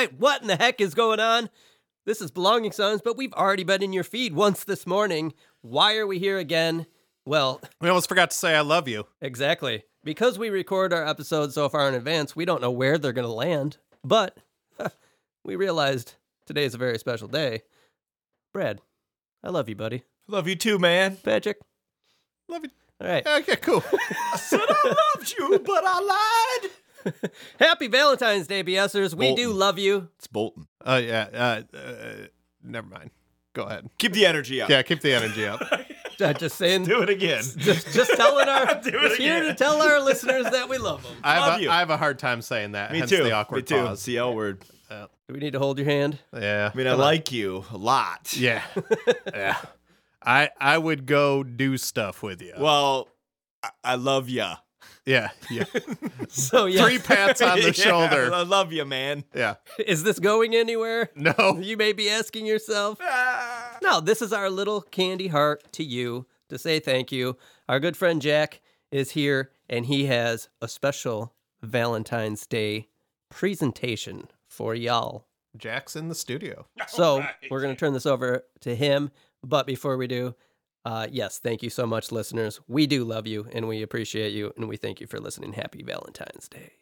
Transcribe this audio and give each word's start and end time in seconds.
Right, 0.00 0.18
what 0.18 0.40
in 0.40 0.48
the 0.48 0.56
heck 0.56 0.80
is 0.80 0.94
going 0.94 1.20
on? 1.20 1.50
This 2.06 2.22
is 2.22 2.30
Belonging 2.30 2.72
Songs, 2.72 3.02
but 3.04 3.18
we've 3.18 3.34
already 3.34 3.64
been 3.64 3.82
in 3.82 3.92
your 3.92 4.02
feed 4.02 4.32
once 4.32 4.64
this 4.64 4.86
morning. 4.86 5.34
Why 5.60 5.98
are 5.98 6.06
we 6.06 6.18
here 6.18 6.38
again? 6.38 6.86
Well, 7.26 7.60
We 7.82 7.90
almost 7.90 8.08
forgot 8.08 8.30
to 8.30 8.36
say 8.38 8.56
I 8.56 8.62
love 8.62 8.88
you. 8.88 9.04
exactly. 9.20 9.82
Because 10.02 10.38
we 10.38 10.48
record 10.48 10.94
our 10.94 11.06
episodes 11.06 11.54
so 11.54 11.68
far 11.68 11.86
in 11.86 11.92
advance, 11.92 12.34
we 12.34 12.46
don't 12.46 12.62
know 12.62 12.70
where 12.70 12.96
they're 12.96 13.12
going 13.12 13.26
to 13.26 13.30
land. 13.30 13.76
But 14.02 14.38
we 15.44 15.54
realized 15.54 16.14
today 16.46 16.64
is 16.64 16.72
a 16.72 16.78
very 16.78 16.98
special 16.98 17.28
day. 17.28 17.60
Brad, 18.54 18.80
I 19.44 19.50
love 19.50 19.68
you, 19.68 19.76
buddy. 19.76 20.04
Love 20.28 20.48
you 20.48 20.56
too, 20.56 20.78
man. 20.78 21.18
Patrick, 21.22 21.58
Love 22.48 22.62
you. 22.64 22.70
all 23.02 23.06
right. 23.06 23.26
Okay, 23.26 23.56
cool. 23.56 23.84
I 24.32 24.38
said 24.38 24.60
I 24.66 24.94
loved 25.18 25.34
you, 25.38 25.58
but 25.58 25.84
I 25.86 26.58
lied. 26.62 26.70
Happy 27.58 27.88
Valentine's 27.88 28.46
Day, 28.46 28.62
BSers. 28.64 29.14
We 29.14 29.34
do 29.34 29.52
love 29.52 29.78
you. 29.78 30.08
It's 30.16 30.26
Bolton. 30.26 30.66
Oh 30.84 30.96
yeah. 30.96 31.28
Uh, 31.32 31.76
uh, 31.76 32.12
never 32.62 32.86
mind. 32.88 33.10
Go 33.52 33.64
ahead. 33.64 33.88
Keep 33.98 34.12
the 34.12 34.26
energy 34.26 34.60
up. 34.62 34.70
Yeah, 34.70 34.82
keep 34.82 35.00
the 35.00 35.12
energy 35.12 35.46
up. 35.46 35.60
Uh, 36.20 36.34
just 36.34 36.58
saying. 36.58 36.84
Do 36.84 37.00
it 37.00 37.08
again. 37.08 37.42
Just, 37.56 37.94
just 37.94 38.14
telling 38.14 38.46
our, 38.46 38.66
Do 38.82 38.90
it 38.90 39.08
just 39.08 39.16
here 39.16 39.40
to 39.42 39.54
tell 39.54 39.80
our 39.80 40.02
listeners 40.02 40.44
that 40.50 40.68
we 40.68 40.76
love 40.76 41.02
them. 41.02 41.14
I 41.24 41.32
have, 41.36 41.46
Love 41.46 41.60
a, 41.60 41.62
you. 41.62 41.70
I 41.70 41.78
have 41.78 41.88
a 41.88 41.96
hard 41.96 42.18
time 42.18 42.42
saying 42.42 42.72
that. 42.72 42.92
Me 42.92 42.98
hence 42.98 43.08
too. 43.08 43.24
The 43.24 43.32
awkward 43.32 43.56
Me 43.56 43.62
too. 43.62 43.82
pause. 43.82 43.98
It's 44.00 44.04
the 44.04 44.18
L 44.18 44.34
word. 44.34 44.62
Do 44.90 45.34
we 45.34 45.38
need 45.38 45.52
to 45.52 45.60
hold 45.60 45.78
your 45.78 45.86
hand? 45.86 46.18
Yeah. 46.34 46.70
I 46.74 46.76
mean, 46.76 46.88
I 46.88 46.92
like 46.92 47.30
you 47.30 47.64
a 47.70 47.76
lot. 47.76 48.36
Yeah. 48.36 48.62
yeah. 49.32 49.56
I 50.22 50.50
I 50.58 50.76
would 50.76 51.06
go 51.06 51.44
do 51.44 51.78
stuff 51.78 52.20
with 52.22 52.42
you. 52.42 52.52
Well, 52.58 53.08
I, 53.62 53.70
I 53.84 53.94
love 53.94 54.28
ya. 54.28 54.56
Yeah. 55.04 55.30
Yeah. 55.50 55.64
So 56.32 56.66
yeah, 56.66 56.84
Three 56.84 56.98
pats 56.98 57.42
on 57.42 57.58
the 57.58 57.66
Yeah, 57.66 57.72
shoulder. 57.72 58.32
I 58.32 58.42
love 58.42 58.72
you, 58.72 58.84
man. 58.84 59.24
Yeah. 59.34 59.56
is 59.78 60.04
this 60.04 60.20
going 60.20 60.54
anywhere? 60.54 61.10
No. 61.16 61.58
You 61.60 61.76
may 61.76 61.92
be 61.92 62.08
asking 62.08 62.46
yourself. 62.46 62.98
Ah. 63.02 63.78
No, 63.82 64.00
this 64.00 64.22
is 64.22 64.32
our 64.32 64.48
little 64.48 64.80
candy 64.80 65.26
heart 65.28 65.64
to 65.72 65.82
you 65.82 66.26
to 66.48 66.56
say 66.58 66.78
thank 66.78 67.10
you. 67.10 67.36
Our 67.68 67.80
good 67.80 67.96
friend 67.96 68.22
Jack 68.22 68.60
is 68.92 69.12
here, 69.12 69.50
and 69.68 69.86
he 69.86 70.06
has 70.06 70.48
a 70.62 70.68
special 70.68 71.34
Valentine's 71.62 72.46
Day 72.46 72.88
presentation 73.28 74.28
for 74.46 74.74
y'all. 74.74 75.26
Jack's 75.56 75.96
in 75.96 76.08
the 76.08 76.14
studio. 76.14 76.66
So 76.86 77.24
we're 77.50 77.60
going 77.60 77.74
to 77.74 77.78
turn 77.78 77.92
this 77.92 78.06
over 78.06 78.44
to 78.60 78.76
him. 78.76 79.10
But 79.42 79.66
before 79.66 79.96
we 79.96 80.06
do, 80.06 80.34
uh, 80.84 81.06
yes, 81.10 81.38
thank 81.38 81.62
you 81.62 81.70
so 81.70 81.86
much, 81.86 82.10
listeners. 82.10 82.60
We 82.66 82.86
do 82.86 83.04
love 83.04 83.26
you 83.26 83.46
and 83.52 83.68
we 83.68 83.82
appreciate 83.82 84.32
you 84.32 84.52
and 84.56 84.68
we 84.68 84.76
thank 84.76 85.00
you 85.00 85.06
for 85.06 85.18
listening. 85.18 85.52
Happy 85.52 85.82
Valentine's 85.82 86.48
Day. 86.48 86.72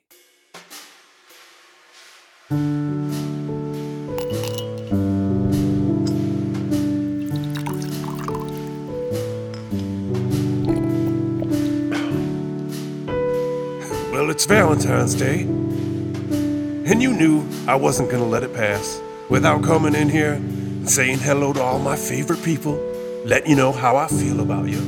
Well, 14.13 14.31
it's 14.31 14.47
Valentine's 14.47 15.15
Day. 15.15 15.43
And 15.43 17.03
you 17.03 17.13
knew 17.13 17.47
I 17.67 17.75
wasn't 17.75 18.11
gonna 18.11 18.27
let 18.27 18.43
it 18.43 18.55
pass 18.55 19.01
without 19.29 19.63
coming 19.63 19.95
in 19.95 20.09
here 20.09 20.35
and 20.35 20.89
saying 20.89 21.19
hello 21.19 21.53
to 21.53 21.61
all 21.61 21.79
my 21.79 21.97
favorite 21.97 22.43
people, 22.43 22.77
letting 23.25 23.51
you 23.51 23.57
know 23.57 23.73
how 23.73 23.97
I 23.97 24.09
feel 24.09 24.41
about 24.41 24.69
you. 24.69 24.81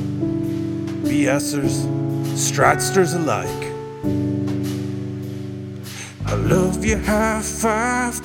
BSers, 1.03 1.85
Stratsters 2.35 3.15
alike. 3.15 3.71
I 6.25 6.35
love 6.35 6.85
you, 6.85 6.97
high 6.97 7.41
five. 7.41 8.21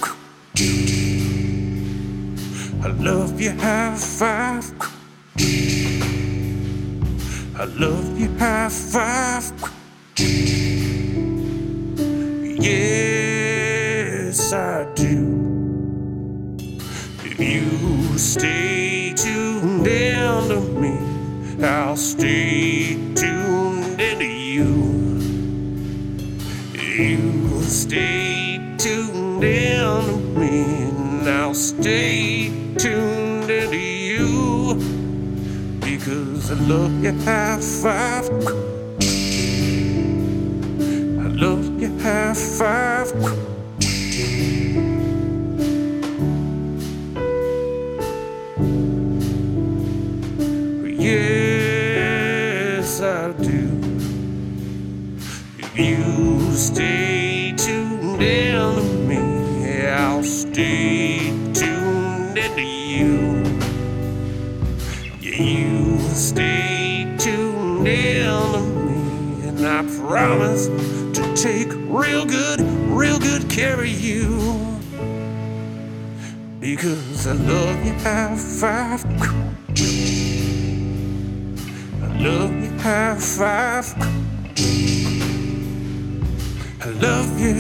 I 2.82 2.88
love 2.88 3.40
you, 3.40 3.50
high 3.52 3.96
five. 3.96 4.72
I 7.58 7.64
love 7.64 8.18
you, 8.20 8.28
high 8.38 8.68
five. 8.68 9.52
Yes, 12.60 14.52
I 14.52 14.86
do. 14.94 16.68
If 17.24 17.40
you 17.40 18.18
stay 18.18 18.85
I'll 21.62 21.96
stay 21.96 22.94
tuned 23.14 24.00
into 24.00 24.26
you. 24.26 24.64
You 26.74 27.62
stay 27.62 28.58
tuned 28.76 29.42
in 29.42 29.80
to 29.80 30.16
me, 30.38 30.64
and 30.88 31.28
I'll 31.28 31.54
stay 31.54 32.50
tuned 32.76 33.50
into 33.50 33.76
you. 33.76 34.74
Because 35.80 36.50
I 36.50 36.54
love 36.54 37.02
you, 37.02 37.12
high 37.24 37.58
five. 37.60 38.28
I 41.18 41.28
love 41.40 41.80
you, 41.80 41.98
high 42.00 42.34
five. 42.34 43.45
I 53.00 53.32
do. 53.32 53.68
If 55.58 55.78
you 55.78 56.52
stay 56.52 57.52
tuned 57.56 58.22
in 58.22 58.74
to 58.76 58.82
me, 59.06 59.86
I'll 59.86 60.22
stay 60.22 61.30
tuned 61.52 62.38
into 62.38 62.62
you. 62.62 63.42
Yeah, 65.20 65.42
you 65.42 65.98
stay 66.08 67.14
tuned 67.18 67.86
in 67.86 68.24
to 68.24 68.60
me, 68.60 69.48
and 69.48 69.66
I 69.66 69.82
promise 70.00 70.68
to 70.68 71.34
take 71.36 71.68
real 71.88 72.24
good, 72.24 72.60
real 72.88 73.18
good 73.18 73.50
care 73.50 73.80
of 73.80 73.88
you. 73.88 74.78
Because 76.60 77.26
I 77.26 77.32
love 77.32 77.84
you, 77.84 77.92
high 77.92 78.36
five. 78.36 79.04
Love 82.26 82.60
you, 82.60 82.70
high 82.78 83.14
five. 83.14 83.94
I 86.82 86.88
love 87.00 87.38
you. 87.38 87.54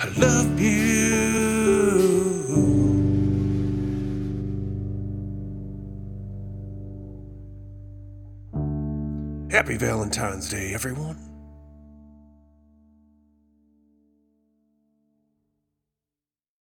I 0.00 0.06
love 0.16 0.58
you. 0.58 1.04
Happy 9.50 9.76
Valentine's 9.76 10.48
Day, 10.48 10.72
everyone. 10.72 11.33